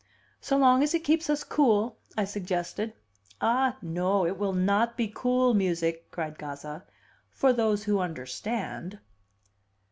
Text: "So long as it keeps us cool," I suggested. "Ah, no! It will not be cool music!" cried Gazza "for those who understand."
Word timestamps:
"So 0.39 0.57
long 0.57 0.81
as 0.81 0.95
it 0.95 1.03
keeps 1.03 1.29
us 1.29 1.43
cool," 1.43 1.95
I 2.17 2.25
suggested. 2.25 2.93
"Ah, 3.39 3.77
no! 3.83 4.25
It 4.25 4.35
will 4.39 4.51
not 4.53 4.97
be 4.97 5.07
cool 5.13 5.53
music!" 5.53 6.09
cried 6.09 6.39
Gazza 6.39 6.83
"for 7.29 7.53
those 7.53 7.83
who 7.83 7.99
understand." 7.99 8.97